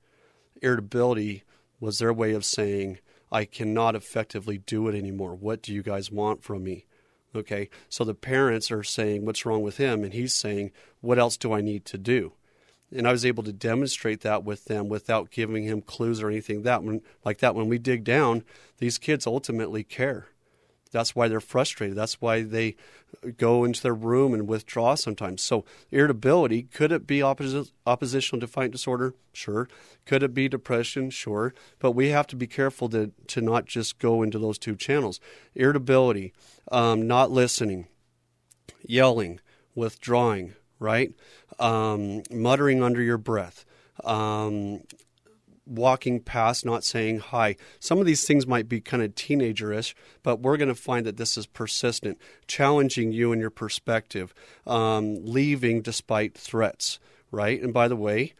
Irritability 0.61 1.43
was 1.79 1.99
their 1.99 2.13
way 2.13 2.33
of 2.33 2.45
saying, 2.45 2.99
I 3.31 3.45
cannot 3.45 3.95
effectively 3.95 4.57
do 4.57 4.87
it 4.87 4.95
anymore. 4.95 5.35
What 5.35 5.61
do 5.61 5.73
you 5.73 5.81
guys 5.81 6.11
want 6.11 6.43
from 6.43 6.63
me? 6.63 6.85
Okay, 7.33 7.69
so 7.87 8.03
the 8.03 8.13
parents 8.13 8.71
are 8.71 8.83
saying, 8.83 9.25
What's 9.25 9.45
wrong 9.45 9.61
with 9.61 9.77
him? 9.77 10.03
And 10.03 10.13
he's 10.13 10.35
saying, 10.35 10.71
What 10.99 11.17
else 11.17 11.37
do 11.37 11.53
I 11.53 11.61
need 11.61 11.85
to 11.85 11.97
do? 11.97 12.33
And 12.91 13.07
I 13.07 13.11
was 13.11 13.25
able 13.25 13.43
to 13.43 13.53
demonstrate 13.53 14.21
that 14.21 14.43
with 14.43 14.65
them 14.65 14.89
without 14.89 15.31
giving 15.31 15.63
him 15.63 15.81
clues 15.81 16.21
or 16.21 16.29
anything 16.29 16.63
that 16.63 16.83
when, 16.83 17.01
like 17.23 17.39
that. 17.39 17.55
When 17.55 17.69
we 17.69 17.77
dig 17.77 18.03
down, 18.03 18.43
these 18.77 18.97
kids 18.97 19.25
ultimately 19.25 19.83
care. 19.83 20.27
That's 20.91 21.15
why 21.15 21.29
they're 21.29 21.39
frustrated. 21.39 21.95
That's 21.95 22.19
why 22.19 22.43
they 22.43 22.75
go 23.37 23.63
into 23.63 23.81
their 23.81 23.93
room 23.93 24.33
and 24.33 24.47
withdraw 24.47 24.95
sometimes. 24.95 25.41
So 25.41 25.63
irritability 25.89 26.63
could 26.63 26.91
it 26.91 27.07
be 27.07 27.19
opposi- 27.19 27.71
oppositional 27.85 28.41
defiant 28.41 28.73
disorder? 28.73 29.15
Sure. 29.31 29.69
Could 30.05 30.23
it 30.23 30.33
be 30.33 30.49
depression? 30.49 31.09
Sure. 31.09 31.53
But 31.79 31.91
we 31.91 32.09
have 32.09 32.27
to 32.27 32.35
be 32.35 32.47
careful 32.47 32.89
to 32.89 33.11
to 33.27 33.41
not 33.41 33.65
just 33.65 33.99
go 33.99 34.21
into 34.21 34.37
those 34.37 34.57
two 34.57 34.75
channels. 34.75 35.21
Irritability, 35.55 36.33
um, 36.71 37.07
not 37.07 37.31
listening, 37.31 37.87
yelling, 38.85 39.39
withdrawing, 39.75 40.55
right? 40.81 41.13
Um, 41.59 42.23
muttering 42.31 42.83
under 42.83 43.01
your 43.01 43.19
breath, 43.19 43.65
um, 44.03 44.81
walking 45.65 46.19
past, 46.19 46.65
not 46.65 46.83
saying 46.83 47.19
hi. 47.19 47.55
Some 47.79 47.99
of 47.99 48.07
these 48.07 48.25
things 48.25 48.47
might 48.47 48.67
be 48.67 48.81
kind 48.81 49.03
of 49.03 49.13
teenagerish, 49.13 49.93
but 50.23 50.41
we're 50.41 50.57
going 50.57 50.69
to 50.69 50.75
find 50.75 51.05
that 51.05 51.17
this 51.17 51.37
is 51.37 51.45
persistent, 51.45 52.19
challenging 52.47 53.13
you 53.13 53.31
and 53.31 53.39
your 53.39 53.51
perspective, 53.51 54.33
um, 54.65 55.23
leaving 55.23 55.81
despite 55.81 56.35
threats, 56.35 56.99
right? 57.29 57.61
And 57.61 57.73
by 57.73 57.87
the 57.87 57.95
way, 57.95 58.33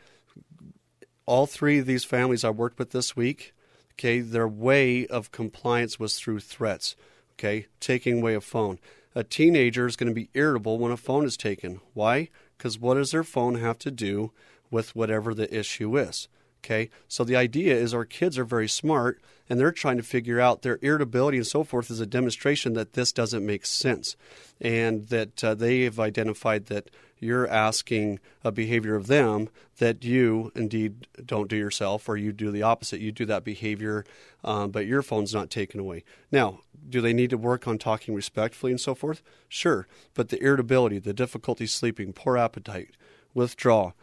all 1.28 1.46
three 1.46 1.78
of 1.78 1.86
these 1.86 2.04
families 2.04 2.44
I 2.44 2.50
worked 2.50 2.80
with 2.80 2.90
this 2.90 3.16
week, 3.16 3.54
okay, 3.94 4.20
their 4.20 4.48
way 4.48 5.06
of 5.06 5.32
compliance 5.32 6.00
was 6.00 6.18
through 6.18 6.40
threats, 6.40 6.96
okay, 7.34 7.68
taking 7.80 8.20
away 8.20 8.34
a 8.34 8.42
phone 8.42 8.80
a 9.16 9.24
teenager 9.24 9.86
is 9.86 9.96
going 9.96 10.10
to 10.10 10.16
be 10.16 10.30
irritable 10.34 10.78
when 10.78 10.92
a 10.92 10.98
phone 10.98 11.26
is 11.26 11.38
taken. 11.38 11.82
Why? 11.94 12.30
Because 12.58 12.80
what 12.80 12.96
does 12.96 13.12
their 13.12 13.24
phone 13.24 13.56
have 13.56 13.78
to 13.80 13.92
do 13.92 14.32
with 14.70 14.96
whatever 14.96 15.34
the 15.34 15.54
issue 15.54 15.98
is? 15.98 16.28
Okay, 16.64 16.92
so 17.08 17.24
the 17.24 17.36
idea 17.36 17.76
is 17.76 17.92
our 17.92 18.06
kids 18.06 18.38
are 18.38 18.46
very 18.46 18.70
smart 18.70 19.20
and 19.50 19.60
they're 19.60 19.72
trying 19.72 19.98
to 19.98 20.04
figure 20.04 20.40
out 20.40 20.62
their 20.62 20.78
irritability 20.84 21.38
and 21.38 21.48
so 21.48 21.64
forth 21.64 21.90
is 21.90 22.00
a 22.00 22.06
demonstration 22.06 22.74
that 22.74 22.94
this 22.94 23.12
doesn't 23.12 23.44
make 23.44 23.66
sense 23.66 24.16
and 24.60 25.08
that 25.08 25.44
uh, 25.44 25.56
they 25.56 25.82
have 25.82 26.00
identified 26.00 26.68
that 26.68 26.92
you're 27.22 27.48
asking 27.48 28.20
a 28.44 28.52
behavior 28.52 28.96
of 28.96 29.06
them 29.06 29.48
that 29.78 30.04
you 30.04 30.52
indeed 30.56 31.08
don't 31.24 31.48
do 31.48 31.56
yourself 31.56 32.10
or 32.10 32.18
you 32.18 32.34
do 32.34 32.50
the 32.52 32.64
opposite. 32.64 33.00
You 33.00 33.12
do 33.12 33.26
that 33.28 33.44
behavior, 33.44 34.04
um, 34.44 34.72
but 34.72 34.88
your 34.88 35.04
phone's 35.04 35.34
not 35.34 35.52
taken 35.52 35.80
away. 35.80 36.04
Now, 36.32 36.62
do 36.90 37.00
they 37.00 37.14
need 37.14 37.30
to 37.30 37.38
work 37.38 37.68
on 37.68 37.78
talking 37.78 38.16
respectfully 38.16 38.72
and 38.72 38.82
so 38.82 38.96
forth? 38.96 39.22
Sure. 39.48 39.88
But 40.16 40.30
the 40.30 40.42
irritability, 40.44 40.98
the 40.98 41.14
difficulty 41.14 41.68
sleeping, 41.68 42.12
poor 42.12 42.38
appetite, 42.38 42.98
withdrawal, 43.36 43.94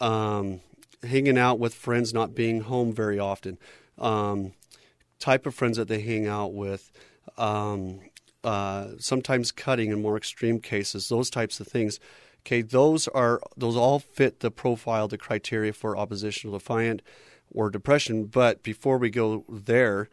um, 0.00 0.60
hanging 1.02 1.36
out 1.36 1.58
with 1.58 1.74
friends, 1.74 2.14
not 2.14 2.34
being 2.34 2.62
home 2.62 2.92
very 2.92 3.18
often, 3.18 3.58
um, 3.98 4.54
type 5.18 5.44
of 5.44 5.54
friends 5.54 5.76
that 5.76 5.88
they 5.88 6.00
hang 6.00 6.26
out 6.26 6.54
with, 6.54 6.90
um, 7.36 8.00
uh, 8.44 8.88
sometimes 8.98 9.52
cutting 9.52 9.90
in 9.90 10.00
more 10.00 10.16
extreme 10.16 10.58
cases, 10.58 11.08
those 11.08 11.30
types 11.30 11.60
of 11.60 11.68
things. 11.68 12.00
Okay, 12.44 12.62
those 12.62 13.06
are 13.08 13.40
those 13.56 13.76
all 13.76 14.00
fit 14.00 14.40
the 14.40 14.50
profile, 14.50 15.06
the 15.08 15.18
criteria 15.18 15.72
for 15.72 15.96
oppositional 15.96 16.58
defiant 16.58 17.02
or 17.50 17.70
depression. 17.70 18.24
But 18.24 18.62
before 18.62 18.98
we 18.98 19.10
go 19.10 19.44
there, 19.48 20.08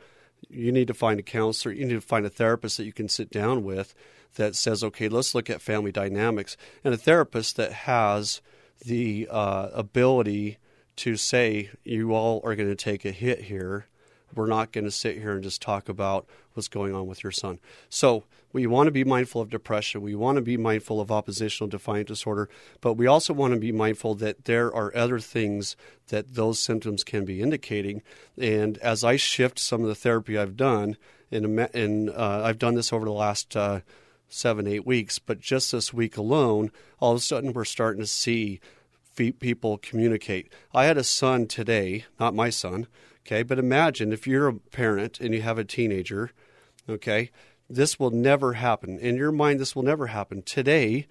you 0.48 0.72
need 0.72 0.88
to 0.88 0.94
find 0.94 1.20
a 1.20 1.24
counselor, 1.24 1.74
you 1.74 1.86
need 1.86 1.94
to 1.94 2.02
find 2.02 2.26
a 2.26 2.30
therapist 2.30 2.78
that 2.78 2.86
you 2.86 2.94
can 2.94 3.10
sit 3.10 3.30
down 3.30 3.64
with 3.64 3.96
that 4.36 4.56
says, 4.56 4.84
okay, 4.84 5.10
let's 5.10 5.34
look 5.34 5.50
at 5.50 5.62
family 5.62 5.92
dynamics, 5.92 6.56
and 6.84 6.94
a 6.94 6.98
therapist 6.98 7.56
that 7.56 7.74
has 7.74 8.42
the 8.86 9.28
uh, 9.30 9.70
ability 9.74 10.58
to 10.96 11.16
say, 11.16 11.70
you 11.84 12.14
all 12.14 12.42
are 12.44 12.56
going 12.56 12.70
to 12.70 12.76
take 12.76 13.06
a 13.06 13.12
hit 13.12 13.44
here. 13.44 13.88
We're 14.36 14.48
not 14.48 14.72
going 14.72 14.86
to 14.86 14.92
sit 14.92 15.18
here 15.18 15.34
and 15.34 15.44
just 15.44 15.62
talk 15.62 15.90
about 15.90 16.28
what's 16.54 16.68
going 16.68 16.94
on 16.94 17.08
with 17.08 17.24
your 17.24 17.32
son. 17.32 17.60
So 17.90 18.26
we 18.52 18.66
want 18.66 18.88
to 18.88 18.92
be 18.92 19.04
mindful 19.04 19.42
of 19.42 19.50
depression. 19.50 20.02
We 20.02 20.16
want 20.16 20.38
to 20.38 20.42
be 20.42 20.58
mindful 20.58 21.00
of 21.00 21.12
oppositional 21.12 21.70
defiant 21.70 22.08
disorder, 22.08 22.50
but 22.82 22.94
we 22.94 23.08
also 23.08 23.34
want 23.34 23.54
to 23.54 23.60
be 23.60 23.72
mindful 23.72 24.16
that 24.16 24.46
there 24.46 24.74
are 24.74 24.96
other 24.96 25.20
things 25.20 25.76
that 26.08 26.34
those 26.34 26.60
symptoms 26.60 27.04
can 27.04 27.26
be 27.26 27.42
indicating. 27.42 28.02
And 28.38 28.78
as 28.80 29.04
I 29.04 29.18
shift 29.18 29.60
some 29.60 29.82
of 29.82 29.88
the 29.88 29.96
therapy 29.96 30.38
I've 30.38 30.58
done, 30.58 30.98
in 31.32 32.10
uh, 32.10 32.42
I've 32.44 32.58
done 32.58 32.76
this 32.76 32.92
over 32.92 33.06
the 33.06 33.12
last 33.12 33.56
uh, 33.56 33.82
seven, 34.30 34.68
eight 34.68 34.86
weeks, 34.86 35.20
but 35.20 35.40
just 35.40 35.72
this 35.72 35.94
week 35.94 36.18
alone, 36.18 36.72
all 37.00 37.12
of 37.12 37.18
a 37.18 37.22
sudden 37.22 37.54
we're 37.54 37.66
starting 37.66 38.02
to 38.02 38.08
see 38.08 38.60
people 39.16 39.78
communicate. 39.78 40.52
I 40.74 40.86
had 40.86 40.98
a 40.98 41.04
son 41.04 41.46
today, 41.48 42.06
not 42.20 42.34
my 42.34 42.50
son, 42.50 42.88
okay, 43.26 43.44
but 43.44 43.60
imagine 43.60 44.14
if 44.14 44.26
you're 44.26 44.48
a 44.48 44.54
parent 44.54 45.20
and 45.20 45.34
you 45.34 45.42
have 45.42 45.58
a 45.58 45.66
teenager, 45.66 46.32
okay, 46.88 47.30
this 47.70 48.00
will 48.00 48.12
never 48.12 48.54
happen. 48.54 48.98
In 49.00 49.16
your 49.16 49.32
mind, 49.32 49.60
this 49.60 49.76
will 49.76 49.84
never 49.84 50.08
happen. 50.08 50.42
Today, 50.42 51.08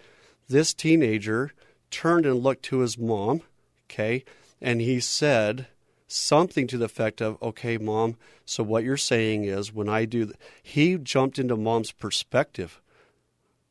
this 0.48 0.74
teenager 0.74 1.52
turned 1.90 2.26
and 2.26 2.42
looked 2.42 2.64
to 2.64 2.80
his 2.80 2.98
mom, 2.98 3.42
okay, 3.86 4.24
and 4.60 4.80
he 4.80 5.00
said 5.00 5.68
something 6.08 6.66
to 6.66 6.78
the 6.78 6.86
effect 6.86 7.20
of, 7.20 7.40
okay, 7.42 7.78
mom, 7.78 8.16
so 8.44 8.62
what 8.62 8.82
you're 8.82 8.96
saying 8.96 9.44
is 9.44 9.72
when 9.72 9.88
I 9.88 10.04
do, 10.04 10.24
th-, 10.24 10.36
he 10.62 10.96
jumped 10.96 11.38
into 11.38 11.56
mom's 11.56 11.92
perspective. 11.92 12.80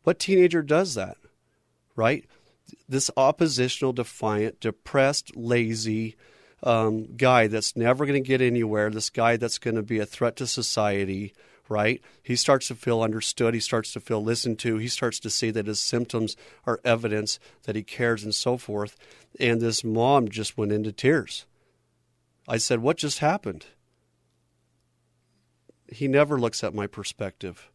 What 0.03 0.19
teenager 0.19 0.61
does 0.61 0.93
that, 0.93 1.17
right? 1.95 2.25
This 2.87 3.09
oppositional, 3.17 3.93
defiant, 3.93 4.59
depressed, 4.59 5.35
lazy, 5.35 6.15
um, 6.63 7.15
guy 7.17 7.47
that's 7.47 7.75
never 7.75 8.05
going 8.05 8.21
to 8.21 8.27
get 8.27 8.41
anywhere, 8.41 8.89
this 8.89 9.09
guy 9.09 9.37
that's 9.37 9.57
going 9.57 9.75
to 9.75 9.83
be 9.83 9.99
a 9.99 10.05
threat 10.05 10.35
to 10.37 10.47
society, 10.47 11.33
right? 11.69 12.01
He 12.21 12.35
starts 12.35 12.67
to 12.67 12.75
feel 12.75 13.01
understood. 13.01 13.53
He 13.53 13.59
starts 13.59 13.93
to 13.93 13.99
feel 13.99 14.23
listened 14.23 14.59
to. 14.59 14.77
He 14.77 14.87
starts 14.87 15.19
to 15.21 15.29
see 15.29 15.51
that 15.51 15.67
his 15.67 15.79
symptoms 15.79 16.35
are 16.65 16.79
evidence 16.83 17.39
that 17.63 17.75
he 17.75 17.83
cares 17.83 18.23
and 18.23 18.33
so 18.33 18.57
forth. 18.57 18.95
And 19.39 19.61
this 19.61 19.83
mom 19.83 20.29
just 20.29 20.57
went 20.57 20.71
into 20.71 20.91
tears. 20.91 21.45
I 22.47 22.57
said, 22.57 22.79
What 22.79 22.97
just 22.97 23.19
happened? 23.19 23.65
He 25.91 26.07
never 26.07 26.39
looks 26.39 26.63
at 26.63 26.73
my 26.73 26.87
perspective. 26.87 27.69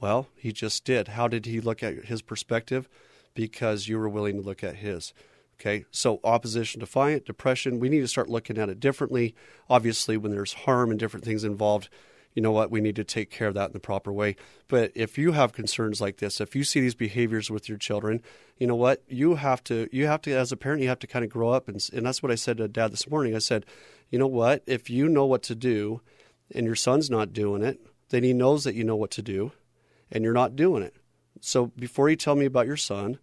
Well, 0.00 0.28
he 0.36 0.52
just 0.52 0.84
did. 0.84 1.08
How 1.08 1.28
did 1.28 1.46
he 1.46 1.60
look 1.60 1.82
at 1.82 2.06
his 2.06 2.22
perspective? 2.22 2.88
Because 3.34 3.86
you 3.86 3.98
were 3.98 4.08
willing 4.08 4.36
to 4.36 4.42
look 4.42 4.64
at 4.64 4.76
his. 4.76 5.12
Okay, 5.60 5.84
so 5.90 6.20
opposition 6.24 6.80
defiant, 6.80 7.26
depression, 7.26 7.80
we 7.80 7.90
need 7.90 8.00
to 8.00 8.08
start 8.08 8.30
looking 8.30 8.56
at 8.56 8.70
it 8.70 8.80
differently. 8.80 9.34
Obviously, 9.68 10.16
when 10.16 10.32
there's 10.32 10.54
harm 10.54 10.90
and 10.90 10.98
different 10.98 11.24
things 11.24 11.44
involved, 11.44 11.90
you 12.34 12.42
know 12.42 12.52
what, 12.52 12.70
we 12.70 12.80
need 12.80 12.96
to 12.96 13.04
take 13.04 13.30
care 13.30 13.48
of 13.48 13.54
that 13.54 13.66
in 13.66 13.72
the 13.72 13.80
proper 13.80 14.12
way. 14.12 14.36
But 14.68 14.92
if 14.94 15.18
you 15.18 15.32
have 15.32 15.52
concerns 15.52 16.00
like 16.00 16.18
this, 16.18 16.40
if 16.40 16.54
you 16.54 16.64
see 16.64 16.80
these 16.80 16.94
behaviors 16.94 17.50
with 17.50 17.68
your 17.68 17.78
children, 17.78 18.22
you 18.56 18.66
know 18.66 18.76
what, 18.76 19.02
you 19.08 19.34
have 19.34 19.64
to, 19.64 19.88
you 19.90 20.06
have 20.06 20.22
to, 20.22 20.32
as 20.32 20.52
a 20.52 20.56
parent, 20.56 20.82
you 20.82 20.88
have 20.88 21.00
to 21.00 21.06
kind 21.06 21.24
of 21.24 21.30
grow 21.30 21.50
up. 21.50 21.68
And, 21.68 21.84
and 21.92 22.06
that's 22.06 22.22
what 22.22 22.32
I 22.32 22.36
said 22.36 22.58
to 22.58 22.68
dad 22.68 22.92
this 22.92 23.10
morning. 23.10 23.34
I 23.34 23.40
said, 23.40 23.66
you 24.10 24.18
know 24.18 24.26
what, 24.26 24.62
if 24.66 24.88
you 24.90 25.08
know 25.08 25.26
what 25.26 25.42
to 25.44 25.54
do 25.54 26.00
and 26.54 26.66
your 26.66 26.76
son's 26.76 27.10
not 27.10 27.32
doing 27.32 27.62
it, 27.62 27.80
then 28.10 28.22
he 28.22 28.32
knows 28.32 28.64
that 28.64 28.74
you 28.74 28.84
know 28.84 28.96
what 28.96 29.10
to 29.12 29.22
do 29.22 29.52
and 30.10 30.24
you're 30.24 30.32
not 30.32 30.56
doing 30.56 30.82
it. 30.82 30.94
So 31.40 31.66
before 31.66 32.10
you 32.10 32.16
tell 32.16 32.34
me 32.34 32.44
about 32.44 32.66
your 32.66 32.76
son 32.76 33.18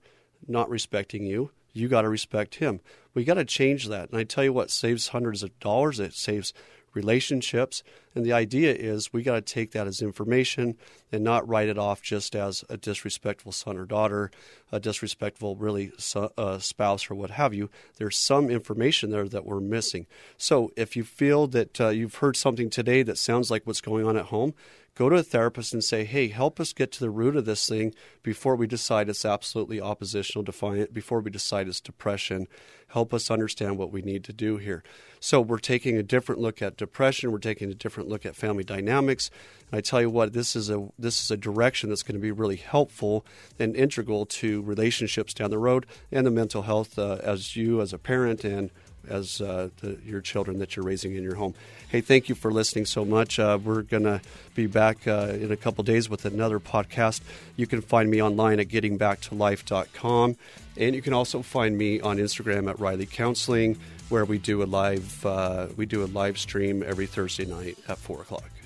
not 0.47 0.69
respecting 0.69 1.25
you, 1.25 1.51
you 1.73 1.87
got 1.87 2.01
to 2.01 2.09
respect 2.09 2.55
him. 2.55 2.79
We 3.13 3.23
got 3.23 3.35
to 3.35 3.45
change 3.45 3.87
that. 3.87 4.09
And 4.09 4.19
I 4.19 4.23
tell 4.23 4.43
you 4.43 4.53
what 4.53 4.71
saves 4.71 5.09
hundreds 5.09 5.43
of 5.43 5.57
dollars. 5.59 5.99
It 5.99 6.13
saves 6.13 6.53
relationships. 6.93 7.83
And 8.15 8.25
the 8.25 8.33
idea 8.33 8.73
is 8.73 9.13
we 9.13 9.23
got 9.23 9.35
to 9.35 9.41
take 9.41 9.71
that 9.71 9.87
as 9.87 10.01
information 10.01 10.75
and 11.11 11.23
not 11.23 11.47
write 11.47 11.69
it 11.69 11.77
off 11.77 12.01
just 12.01 12.35
as 12.35 12.65
a 12.69 12.77
disrespectful 12.77 13.51
son 13.51 13.77
or 13.77 13.85
daughter, 13.85 14.31
a 14.71 14.79
disrespectful, 14.79 15.55
really, 15.55 15.91
uh, 16.15 16.57
spouse 16.59 17.09
or 17.09 17.15
what 17.15 17.31
have 17.31 17.53
you. 17.53 17.69
There's 17.97 18.17
some 18.17 18.49
information 18.49 19.11
there 19.11 19.27
that 19.27 19.45
we're 19.45 19.59
missing. 19.59 20.07
So 20.37 20.71
if 20.75 20.95
you 20.95 21.03
feel 21.03 21.47
that 21.47 21.79
uh, 21.79 21.89
you've 21.89 22.15
heard 22.15 22.35
something 22.35 22.69
today 22.69 23.03
that 23.03 23.17
sounds 23.17 23.51
like 23.51 23.65
what's 23.65 23.81
going 23.81 24.05
on 24.05 24.17
at 24.17 24.25
home, 24.25 24.53
go 24.97 25.09
to 25.09 25.15
a 25.15 25.23
therapist 25.23 25.73
and 25.73 25.83
say, 25.83 26.03
hey, 26.05 26.27
help 26.27 26.59
us 26.59 26.73
get 26.73 26.91
to 26.91 26.99
the 26.99 27.09
root 27.11 27.35
of 27.35 27.45
this 27.45 27.69
thing 27.69 27.93
before 28.23 28.55
we 28.55 28.65
decide 28.65 29.07
it's 29.07 29.25
absolutely 29.25 29.79
oppositional 29.79 30.43
defiant, 30.43 30.91
before 30.91 31.19
we 31.19 31.29
decide 31.29 31.67
it's 31.67 31.79
depression. 31.79 32.47
Help 32.87 33.13
us 33.13 33.29
understand 33.29 33.77
what 33.77 33.91
we 33.91 34.01
need 34.01 34.23
to 34.23 34.33
do 34.33 34.57
here. 34.57 34.83
So 35.19 35.39
we're 35.39 35.59
taking 35.59 35.97
a 35.97 36.03
different 36.03 36.41
look 36.41 36.63
at 36.63 36.77
depression. 36.77 37.31
We're 37.31 37.37
taking 37.37 37.69
a 37.69 37.75
different 37.75 38.09
look 38.09 38.25
at 38.25 38.35
family 38.35 38.63
dynamics. 38.63 39.29
And 39.69 39.77
I 39.77 39.81
tell 39.81 40.01
you 40.01 40.09
what, 40.09 40.33
this 40.33 40.55
is 40.55 40.69
a 40.71 40.87
this 40.97 41.21
is 41.21 41.29
a 41.29 41.37
direction 41.37 41.89
that's 41.89 42.03
going 42.03 42.15
to 42.15 42.21
be 42.21 42.31
really 42.31 42.55
helpful 42.55 43.23
and 43.59 43.75
integral 43.75 44.25
to 44.25 44.63
relationships 44.63 45.33
down 45.33 45.51
the 45.51 45.59
road 45.59 45.85
and 46.11 46.25
the 46.25 46.31
mental 46.31 46.63
health 46.63 46.97
uh, 46.97 47.19
as 47.21 47.55
you 47.55 47.81
as 47.81 47.93
a 47.93 47.99
parent 47.99 48.43
and 48.43 48.71
as 49.09 49.41
uh, 49.41 49.69
your 50.05 50.21
children 50.21 50.59
that 50.59 50.75
you're 50.75 50.85
raising 50.85 51.15
in 51.15 51.23
your 51.23 51.35
home. 51.35 51.53
Hey, 51.89 52.01
thank 52.01 52.29
you 52.29 52.35
for 52.35 52.51
listening 52.51 52.85
so 52.85 53.05
much. 53.05 53.39
Uh, 53.39 53.57
we're 53.63 53.81
going 53.81 54.03
to 54.03 54.21
be 54.55 54.67
back 54.67 55.07
uh, 55.07 55.33
in 55.33 55.51
a 55.51 55.57
couple 55.57 55.83
days 55.83 56.09
with 56.09 56.25
another 56.25 56.59
podcast. 56.59 57.21
You 57.55 57.67
can 57.67 57.81
find 57.81 58.09
me 58.09 58.21
online 58.21 58.59
at 58.59 58.67
gettingbacktolife.com. 58.67 60.35
And 60.77 60.95
you 60.95 61.01
can 61.01 61.13
also 61.13 61.41
find 61.41 61.77
me 61.77 61.99
on 62.01 62.17
Instagram 62.17 62.69
at 62.69 62.79
Riley 62.79 63.07
Counseling, 63.07 63.77
where 64.09 64.25
we 64.25 64.37
do 64.37 64.61
a 64.61 64.65
live 64.65 65.25
uh, 65.25 65.67
we 65.75 65.85
do 65.85 66.03
a 66.03 66.07
live 66.07 66.37
stream 66.37 66.83
every 66.85 67.07
Thursday 67.07 67.45
night 67.45 67.77
at 67.87 67.97
four 67.97 68.21
o'clock. 68.21 68.56